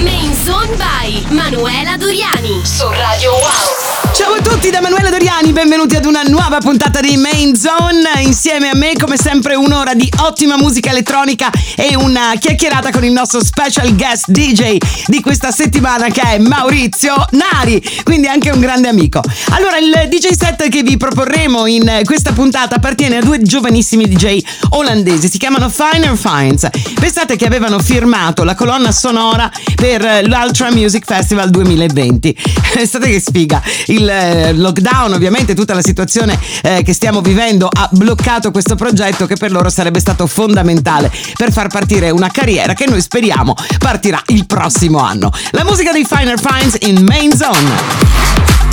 [0.00, 4.12] Main Zone by Manuela Doriani su Radio Wow.
[4.14, 8.22] Ciao a tutti da Manuela Doriani, benvenuti ad una nuova puntata di Main Zone.
[8.22, 13.12] Insieme a me, come sempre, un'ora di ottima musica elettronica e una chiacchierata con il
[13.12, 18.88] nostro special guest DJ di questa settimana che è Maurizio Nari, quindi anche un grande
[18.88, 19.20] amico.
[19.50, 24.38] Allora, il DJ set che vi proporremo in questa puntata appartiene a due giovanissimi DJ
[24.70, 26.68] olandesi, si chiamano Finer Finds.
[26.94, 29.50] Pensate che avevano firmato la colonna sonora
[29.82, 32.36] per l'Ultra Music Festival 2020.
[32.74, 33.62] Pensate che sfiga.
[33.86, 38.74] Il il eh, lockdown, ovviamente tutta la situazione eh, che stiamo vivendo ha bloccato questo
[38.74, 43.54] progetto che per loro sarebbe stato fondamentale per far partire una carriera che noi speriamo
[43.78, 45.30] partirà il prossimo anno.
[45.52, 48.71] La musica dei Finer Finds in Main Zone.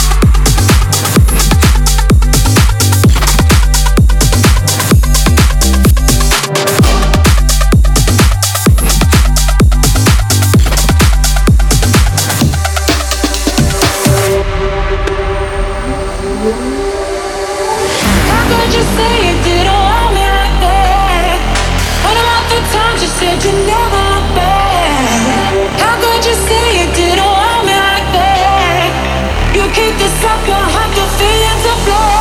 [30.17, 30.91] Stop your heart.
[30.95, 32.18] the feelings are flowing.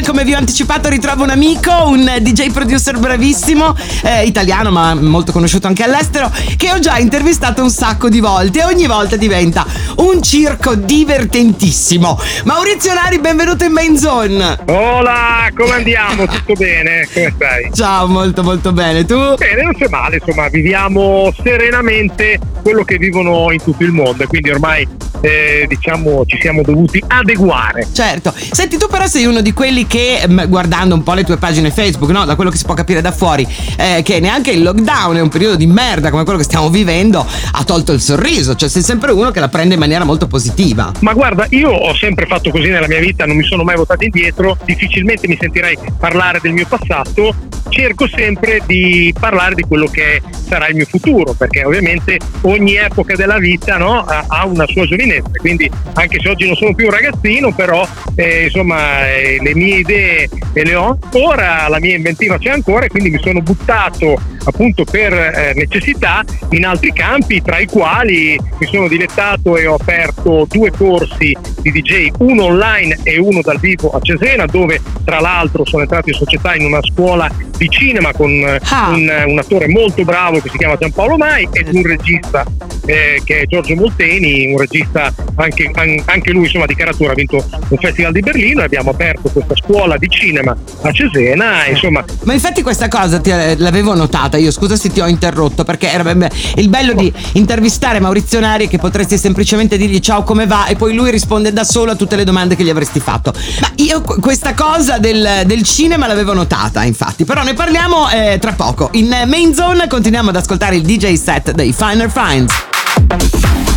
[0.00, 5.32] Come vi ho anticipato ritrovo un amico, un DJ producer bravissimo, eh, italiano ma molto
[5.32, 9.66] conosciuto anche all'estero, che ho già intervistato un sacco di volte e ogni volta diventa
[9.96, 12.18] un circo divertentissimo.
[12.44, 14.58] Maurizio Nari, benvenuto in Main Zone.
[14.66, 16.26] Hola, come andiamo?
[16.26, 17.06] Tutto bene?
[17.12, 17.70] Come stai?
[17.74, 19.04] Ciao, molto molto bene.
[19.04, 19.34] Tu?
[19.34, 24.26] Bene, non c'è male, insomma, viviamo serenamente quello che vivono in tutto il mondo e
[24.26, 24.88] quindi ormai
[25.22, 27.86] eh, diciamo ci siamo dovuti adeguare.
[27.92, 31.36] Certo, senti tu però sei uno di quelli che mm, guardando un po' le tue
[31.36, 32.24] pagine Facebook, no?
[32.24, 33.46] da quello che si può capire da fuori,
[33.76, 37.26] eh, che neanche il lockdown è un periodo di merda come quello che stiamo vivendo,
[37.52, 40.92] ha tolto il sorriso, cioè sei sempre uno che la prende in maniera molto positiva.
[41.00, 44.04] Ma guarda, io ho sempre fatto così nella mia vita, non mi sono mai votato
[44.04, 47.34] indietro, difficilmente mi sentirei parlare del mio passato,
[47.68, 53.14] cerco sempre di parlare di quello che sarà il mio futuro, perché ovviamente ogni epoca
[53.14, 56.92] della vita no, ha una sua giovinezza, quindi anche se oggi non sono più un
[56.92, 62.50] ragazzino, però eh, insomma eh, le mie idee le ho ancora, la mia inventiva c'è
[62.50, 67.66] ancora e quindi mi sono buttato appunto per eh, necessità in altri campi, tra i
[67.66, 73.40] quali mi sono dilettato e ho aperto due corsi di DJ, uno online e uno
[73.40, 77.30] dal vivo a Cesena, dove tra l'altro sono entrato in società in una scuola
[77.62, 78.88] di cinema con ah.
[78.88, 82.44] un, un, attore molto bravo che si chiama Giampaolo Mai ed un regista
[82.86, 87.44] eh, che è Giorgio Molteni, un regista anche, anche lui insomma di caratura, ha vinto
[87.68, 91.66] un festival di Berlino e abbiamo aperto questa scuola di cinema a Cesena.
[91.66, 92.04] Insomma.
[92.24, 95.90] Ma infatti questa cosa ti, eh, l'avevo notata, io scusa se ti ho interrotto perché
[95.90, 96.10] era
[96.56, 100.94] il bello di intervistare Maurizio Nari che potresti semplicemente dirgli ciao come va e poi
[100.94, 103.32] lui risponde da solo a tutte le domande che gli avresti fatto.
[103.60, 108.52] Ma io questa cosa del, del cinema l'avevo notata infatti, però ne parliamo eh, tra
[108.52, 108.88] poco.
[108.92, 113.71] In Main Zone continuiamo ad ascoltare il DJ set dei Finer Finds.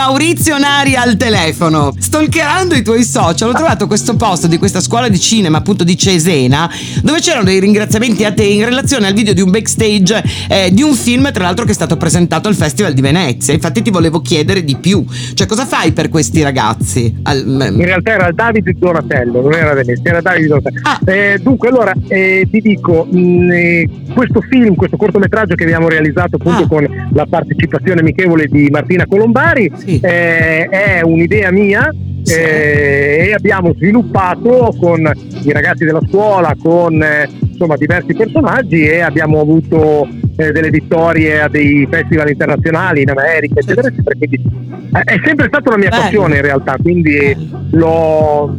[0.00, 1.92] Maurizio Nari al telefono.
[1.98, 5.94] Stalkerando i tuoi social ho trovato questo post di questa scuola di cinema, appunto di
[5.94, 6.70] Cesena,
[7.02, 10.80] dove c'erano dei ringraziamenti a te in relazione al video di un backstage eh, di
[10.80, 13.52] un film, tra l'altro, che è stato presentato al Festival di Venezia.
[13.52, 15.04] Infatti ti volevo chiedere di più.
[15.34, 17.18] Cioè, cosa fai per questi ragazzi?
[17.24, 20.80] Al, in realtà era Davide Donatello, non era Venezia, era Davide Donatello.
[20.82, 20.98] Ah.
[21.04, 25.88] Eh, dunque, allora eh, ti dico, mh, mm, eh, questo film, questo cortometraggio che abbiamo
[25.88, 26.68] realizzato appunto ah.
[26.68, 29.89] con la partecipazione amichevole di Martina Colombari, sì.
[29.98, 31.90] Eh, è un'idea mia
[32.26, 35.10] eh, e abbiamo sviluppato con
[35.42, 40.06] i ragazzi della scuola, con eh, insomma, diversi personaggi e abbiamo avuto
[40.40, 44.16] eh, delle vittorie a dei festival internazionali in America, eccetera, eccetera.
[44.16, 44.42] Quindi
[44.92, 46.02] eh, è sempre stata una mia Bello.
[46.02, 47.36] passione in realtà, quindi
[47.72, 48.56] l'ho,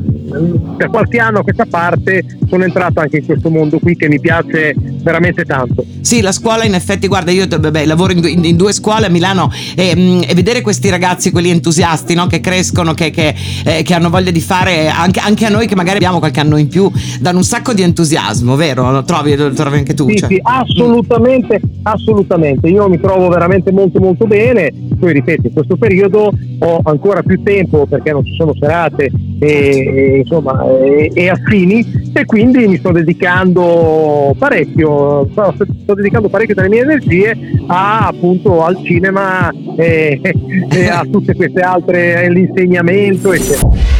[0.77, 4.19] per qualche anno a questa parte sono entrato anche in questo mondo qui che mi
[4.19, 5.83] piace veramente tanto.
[6.01, 9.07] Sì, la scuola in effetti, guarda, io vabbè, lavoro in, due- in- in due scuole
[9.07, 12.27] a Milano e, mm, e vedere questi ragazzi, quelli entusiasti, no?
[12.27, 13.33] che crescono, che, che,
[13.65, 16.57] eh, che hanno voglia di fare, anche, anche a noi che magari abbiamo qualche anno
[16.57, 18.91] in più, danno un sacco di entusiasmo, vero?
[18.91, 20.09] Lo trovi, lo trovi anche tu?
[20.09, 20.29] Sì, cioè?
[20.29, 22.69] sì, assolutamente, assolutamente.
[22.69, 24.71] Io mi trovo veramente molto molto bene.
[24.99, 30.19] Poi ripeto, in questo periodo ho ancora più tempo perché non ci sono serate e,
[30.19, 36.69] insomma, e, e affini e quindi mi sto dedicando parecchio, sto, sto dedicando parecchio delle
[36.69, 37.35] mie energie
[37.67, 40.19] a, appunto al cinema e,
[40.69, 43.90] e a tutte queste altre, l'insegnamento eccetera.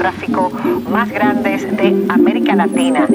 [0.00, 0.50] Narcotráfico
[0.90, 3.06] más grandes de América Latina.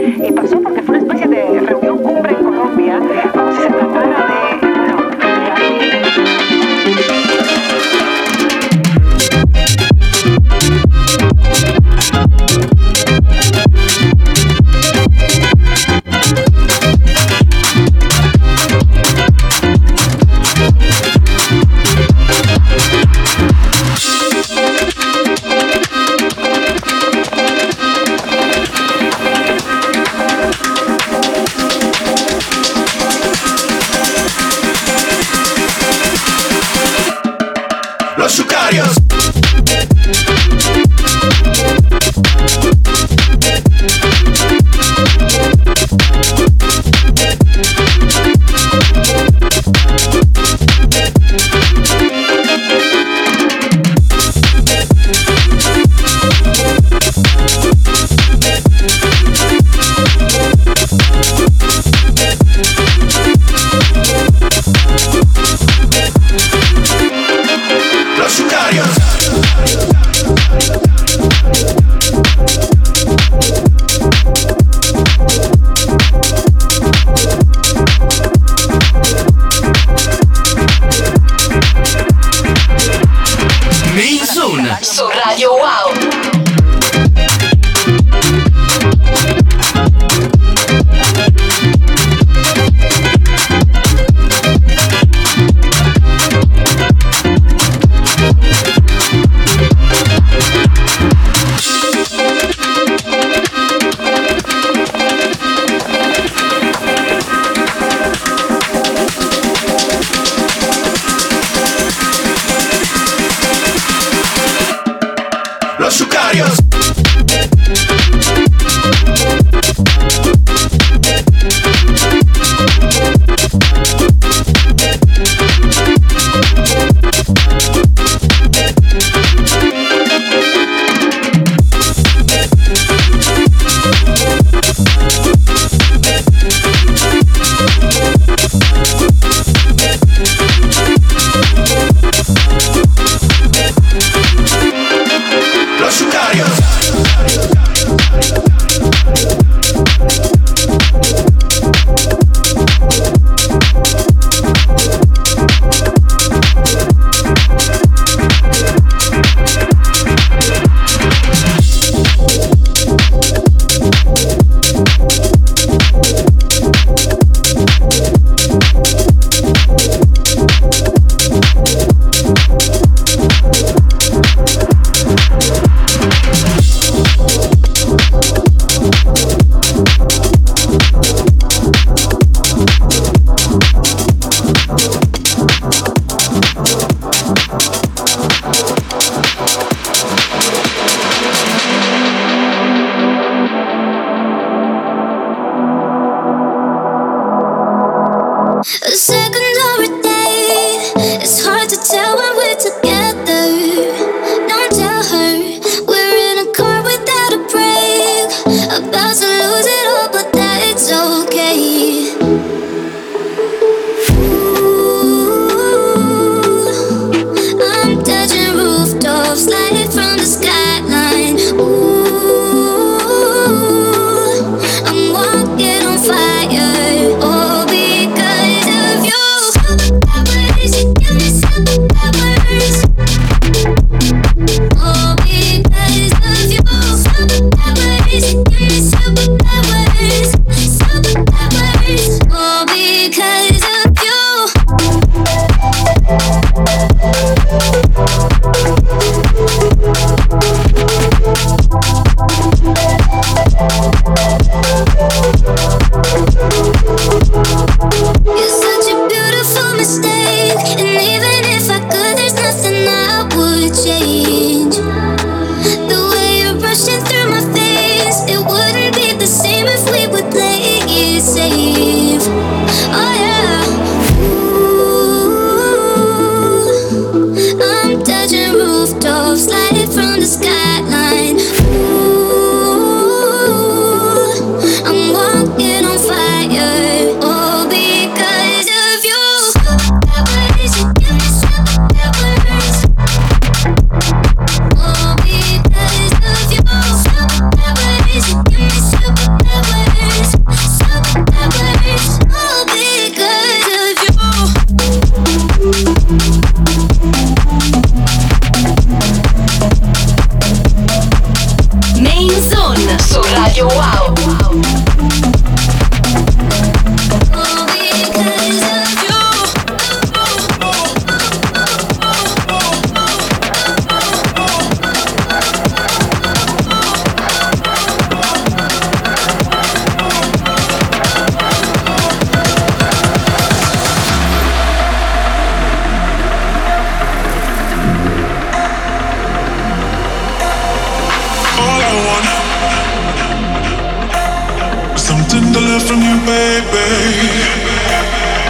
[345.96, 346.88] From you, baby.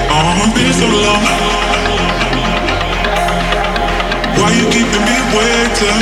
[0.10, 1.22] Oh, been so long.
[4.38, 6.02] Why you keeping me waiting?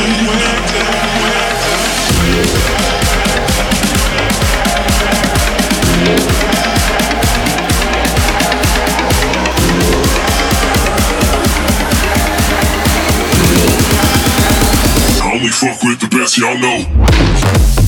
[15.22, 17.83] I only fuck with the best, y'all know.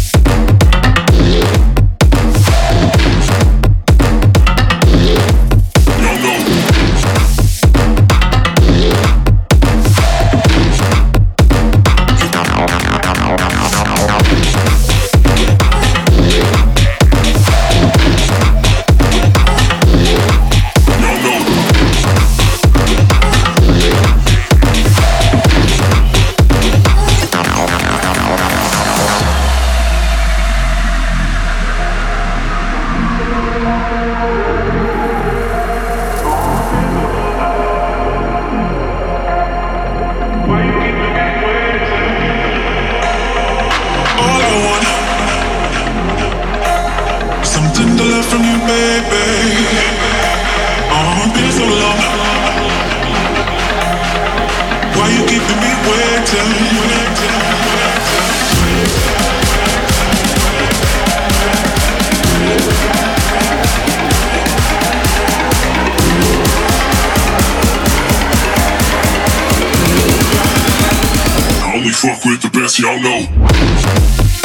[72.05, 74.44] Fuck with the best, y'all know.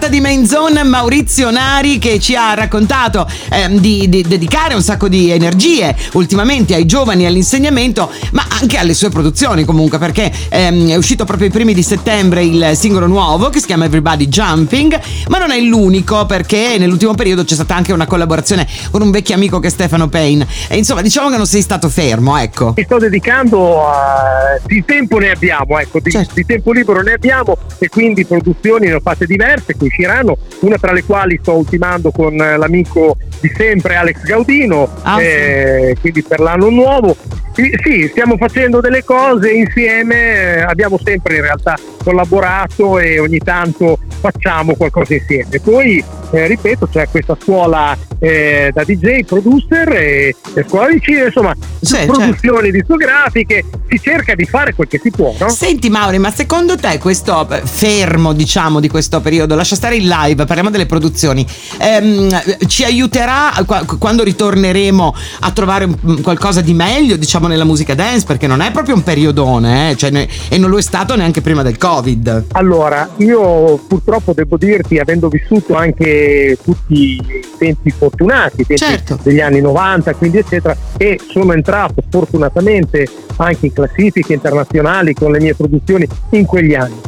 [0.00, 4.82] Puntata di Main Zone, Maurizio Nari, che ci ha raccontato ehm, di, di dedicare un
[4.82, 10.30] sacco di energie ultimamente ai giovani e all'insegnamento, ma anche alle sue produzioni comunque, perché
[10.50, 14.28] ehm, è uscito proprio i primi di settembre il singolo nuovo che si chiama Everybody
[14.28, 19.10] Jumping, ma non è l'unico perché nell'ultimo periodo c'è stata anche una collaborazione con un
[19.10, 20.46] vecchio amico che è Stefano Payne.
[20.68, 22.74] E insomma, diciamo che non sei stato fermo, ecco.
[22.76, 24.58] Mi sto dedicando a...
[24.66, 26.34] di tempo ne abbiamo, ecco, di, Certo.
[26.34, 30.76] di tempo libero ne abbiamo e quindi produzioni ne ho fatte diverse che usciranno, una
[30.76, 36.40] tra le quali sto ultimando con l'amico di sempre Alex Gaudino, Ah, eh, quindi per
[36.40, 37.16] l'anno nuovo.
[37.52, 38.49] Sì, sì, stiamo facendo
[38.80, 45.60] delle cose insieme, abbiamo sempre in realtà collaborato e ogni tanto facciamo qualcosa insieme.
[45.60, 51.26] Poi, eh, ripeto, c'è questa scuola eh, da DJ, producer e, e scuola di cinema,
[51.26, 55.48] insomma, Sì, produzioni discografiche, si cerca di fare quel che si può, no?
[55.48, 60.44] Senti Mauri, ma secondo te questo fermo, diciamo, di questo periodo, lascia stare il live,
[60.44, 61.44] parliamo delle produzioni,
[61.78, 67.94] ehm, ci aiuterà qua- quando ritorneremo a trovare mm, qualcosa di meglio, diciamo, nella musica
[67.94, 68.26] dance?
[68.26, 69.96] Perché non è proprio un periodone, eh?
[69.96, 72.44] cioè, ne- e non lo è stato neanche prima del Covid.
[72.52, 76.19] Allora, io purtroppo devo dirti, avendo vissuto anche
[76.62, 77.22] tutti i
[77.58, 79.18] tempi fortunati, i tempi Certo.
[79.22, 83.06] degli anni 90, quindi eccetera, e sono entrato fortunatamente
[83.36, 87.00] anche in classifiche internazionali con le mie produzioni in quegli anni.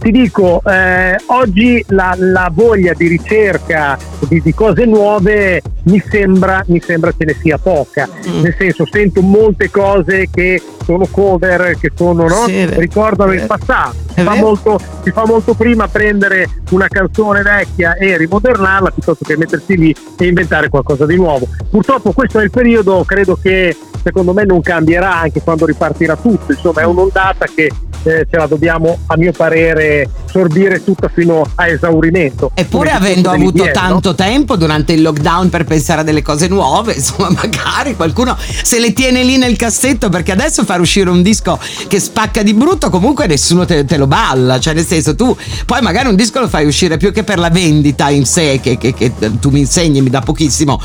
[0.00, 6.62] Ti dico, eh, oggi la, la voglia di ricerca di, di cose nuove mi sembra,
[6.68, 8.40] mi sembra ce ne sia poca, Mm.
[8.42, 12.44] nel senso sento molte cose che sono cover, che sono, no?
[12.46, 13.56] Sì, ricordano il vero.
[13.56, 13.96] passato.
[14.14, 19.76] Fa, molto, si fa molto prima prendere una canzone vecchia e rimodernarla piuttosto che mettersi
[19.76, 21.46] lì e inventare qualcosa di nuovo.
[21.70, 26.52] Purtroppo questo è il periodo, credo che secondo me non cambierà anche quando ripartirà tutto,
[26.52, 27.70] insomma è un'ondata che
[28.02, 32.50] eh, ce la dobbiamo a mio parere sorbire tutta fino a esaurimento.
[32.54, 33.70] Eppure avendo avuto no?
[33.70, 38.78] tanto tempo durante il lockdown per pensare a delle cose nuove, insomma, magari qualcuno se
[38.78, 41.58] le tiene lì nel cassetto perché adesso far uscire un disco
[41.88, 45.36] che spacca di brutto comunque nessuno te, te lo balla, cioè nel senso tu
[45.66, 48.78] poi magari un disco lo fai uscire più che per la vendita in sé che,
[48.78, 50.80] che- che tu mi insegni, mi dà pochissimo,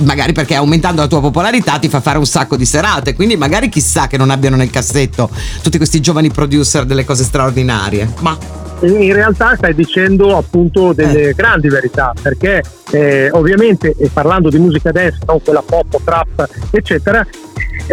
[0.00, 3.68] magari perché aumentando la tua popolarità ti fa fare un sacco di serate, quindi magari
[3.68, 5.30] chissà che non abbiano nel cassetto
[5.62, 8.08] tutti questi giovani producer delle cose straordinarie.
[8.20, 8.36] Ma
[8.80, 11.34] in realtà stai dicendo appunto delle Eh.
[11.34, 17.20] grandi verità perché eh, ovviamente e parlando di musica dance non quella pop trap eccetera
[17.20, 17.26] eh,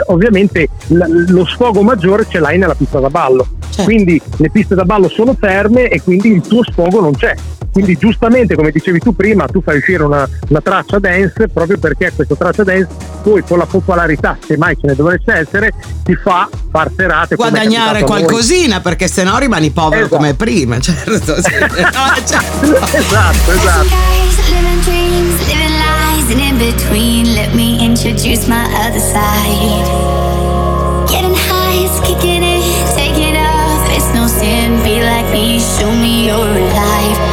[0.07, 3.83] ovviamente l- lo sfogo maggiore ce l'hai nella pista da ballo Certo.
[3.83, 7.33] quindi le piste da ballo sono ferme e quindi il tuo sfogo non c'è
[7.75, 12.09] Quindi giustamente, come dicevi tu prima, tu fai uscire una, una traccia dance proprio perché
[12.15, 12.87] questa traccia dance
[13.21, 15.73] poi con la popolarità, se mai ce ne dovesse essere,
[16.05, 17.35] ti fa far serate.
[17.35, 20.15] Guadagnare qualcosina perché se no rimani povero Esatto.
[20.15, 21.35] come prima, certo.
[21.41, 21.51] sì.
[21.83, 22.97] No, certo.
[22.97, 25.03] esatto, esatto.
[26.27, 29.85] And in between, let me introduce my other side.
[31.07, 33.87] Getting high is kicking it off.
[33.91, 37.24] It's no sin, be like me, show me you're alive.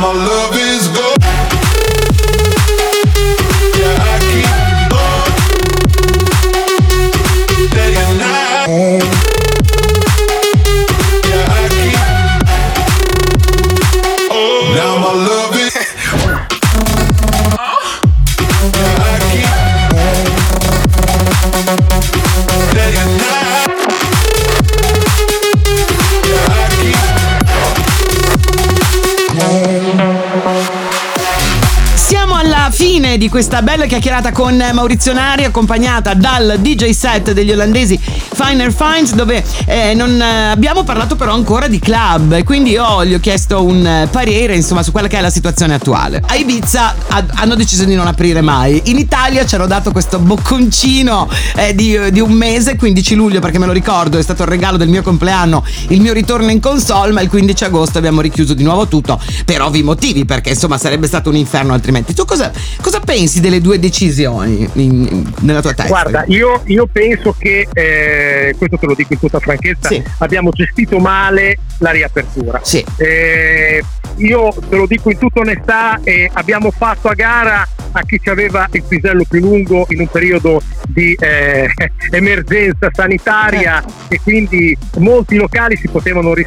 [0.00, 1.27] my love is gone.
[33.18, 37.98] di questa bella chiacchierata con Maurizio Nari accompagnata dal DJ set degli olandesi
[38.48, 43.12] Finer Finds dove eh, non eh, abbiamo parlato però ancora di club quindi io gli
[43.12, 46.22] ho chiesto un eh, parere insomma su quella che è la situazione attuale.
[46.26, 48.80] A Ibiza ha- hanno deciso di non aprire mai.
[48.86, 53.58] In Italia ci hanno dato questo bocconcino eh, di, di un mese, 15 luglio perché
[53.58, 57.12] me lo ricordo, è stato il regalo del mio compleanno, il mio ritorno in console,
[57.12, 61.06] ma il 15 agosto abbiamo richiuso di nuovo tutto per ovvi motivi perché insomma sarebbe
[61.06, 62.14] stato un inferno altrimenti.
[62.14, 65.88] Tu cosa, cosa pensi delle due decisioni in- in- nella tua testa?
[65.90, 70.02] Guarda, io, io penso che, eh, questo te lo dico in tutta franchezza, Sì.
[70.18, 72.60] abbiamo gestito male la riapertura.
[72.62, 72.84] Sì.
[72.96, 73.82] Eh,
[74.16, 78.28] io te lo dico in tutta onestà, eh, abbiamo fatto a gara a chi ci
[78.28, 81.68] aveva il pisello più lungo in un periodo di eh,
[82.10, 86.46] emergenza sanitaria e quindi molti locali si potevano ris-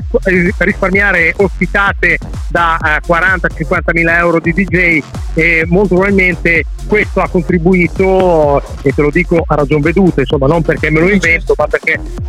[0.58, 2.18] risparmiare ospitate
[2.48, 5.00] da 40-50 mila euro di DJ
[5.34, 10.62] e molto probabilmente questo ha contribuito e te lo dico a ragion veduta insomma non
[10.62, 11.81] perché me lo invento ma perché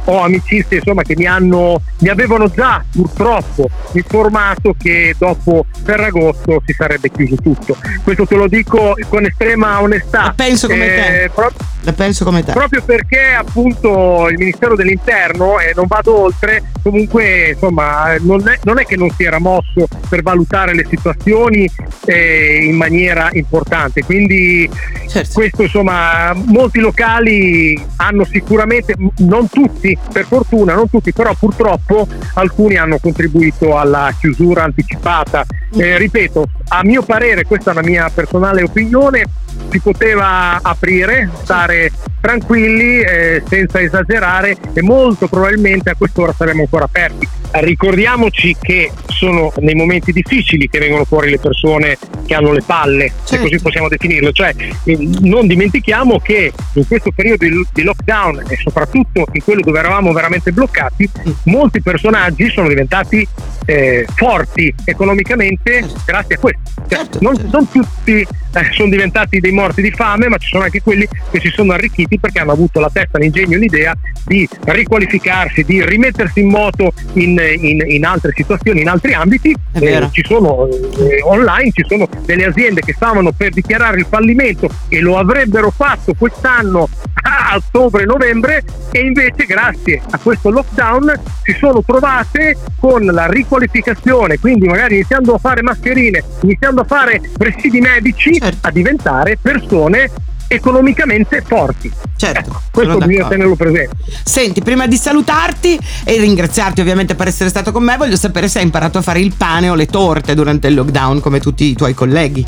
[0.07, 6.73] ho amicizie insomma che mi hanno mi avevano già purtroppo informato che dopo Ferragosto si
[6.73, 11.23] sarebbe chiuso tutto questo te lo dico con estrema onestà La penso come te.
[11.25, 12.53] Eh, pro- La penso come te.
[12.53, 18.79] proprio perché appunto il Ministero dell'Interno e non vado oltre comunque insomma non è, non
[18.79, 21.69] è che non si era mosso per valutare le situazioni
[22.07, 24.69] eh, in maniera importante quindi
[25.09, 25.33] Certo.
[25.35, 29.09] questo insomma molti locali hanno sicuramente m-
[29.43, 35.45] non tutti per fortuna non tutti però purtroppo alcuni hanno contribuito alla chiusura anticipata.
[35.75, 39.25] Eh, ripeto a mio parere questa è una mia personale opinione
[39.71, 41.91] si poteva aprire, stare
[42.21, 47.29] tranquilli eh, senza esagerare e molto probabilmente a quest'ora saremo ancora aperti.
[47.55, 53.09] Ricordiamoci che sono nei momenti difficili che vengono fuori le persone che hanno le palle,
[53.25, 53.45] se Certo.
[53.45, 54.55] così possiamo definirlo, cioè
[54.85, 59.79] eh, non dimentichiamo che in questo periodo di- di lockdown e soprattutto in quello dove
[59.81, 61.11] eravamo veramente bloccati,
[61.45, 63.27] molti personaggi sono diventati
[63.67, 66.61] eh, forti economicamente grazie a questo.
[66.89, 67.51] Cioè, Certo, non, certo.
[67.57, 71.41] non tutti eh, sono diventati dei morti di fame, ma ci sono anche quelli che
[71.41, 73.95] si sono arricchiti perché hanno avuto la testa, l'ingegno, l'idea
[74.25, 79.55] di riqualificarsi, di rimettersi in moto in, in- in altre situazioni, in altri ambiti.
[79.73, 80.11] Vero.
[80.13, 85.01] ci sono eh, online, ci sono delle aziende che stavano per dichiarare il fallimento e
[85.01, 86.89] lo avrebbero fatto quest'anno
[87.23, 94.67] a ottobre-novembre e invece grazie a questo lockdown si sono trovate con la riqualificazione, quindi
[94.67, 98.67] magari iniziando a fare mascherine, iniziando a fare presidi medici, Certo.
[98.67, 100.11] a diventare persone
[100.49, 101.91] economicamente forti.
[102.17, 103.97] Certo, Ecco, questo bisogna tenerlo presente.
[104.25, 108.59] Senti, prima di salutarti e ringraziarti ovviamente per essere stato con me, voglio sapere se
[108.59, 111.75] hai imparato a fare il pane o le torte durante il lockdown come tutti i
[111.75, 112.45] tuoi colleghi.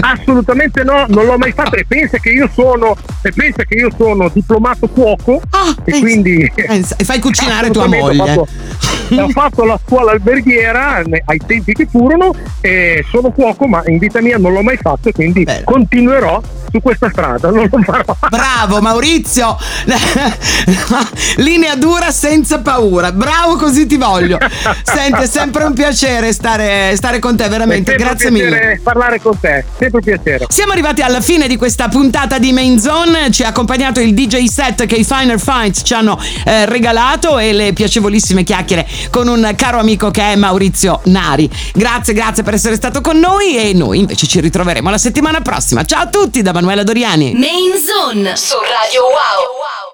[0.00, 3.88] Assolutamente no, non l'ho mai fatto e pensa che io sono, e pensa che io
[3.96, 8.20] sono diplomato cuoco Ah, e pensa- quindi e fai cucinare tua moglie.
[8.20, 8.46] Ho fatto,
[9.22, 14.20] ho fatto la scuola alberghiera ai tempi che furono e sono cuoco, ma in vita
[14.20, 15.64] mia non l'ho mai fatto e quindi Bello.
[15.64, 16.42] continuerò
[16.74, 18.16] su questa strada, non lo farò.
[18.28, 19.56] Bravo Maurizio!
[21.36, 23.12] Linea dura senza paura.
[23.12, 24.38] Bravo così ti voglio.
[24.82, 27.94] Senti, è sempre un piacere stare, stare con te, veramente.
[27.94, 28.80] Grazie mille.
[28.82, 30.46] parlare con te, sempre un piacere.
[30.48, 33.30] Siamo arrivati alla fine di questa puntata di Main Zone.
[33.30, 37.52] Ci ha accompagnato il DJ set che i Finer Fights ci hanno eh, regalato e
[37.52, 41.48] le piacevolissime chiacchiere con un caro amico che è Maurizio Nari.
[41.72, 45.84] Grazie, grazie per essere stato con noi e noi invece ci ritroveremo la settimana prossima.
[45.84, 47.34] Ciao a tutti da Manuela Doriani.
[47.34, 49.84] Main Zone su Radio Wow.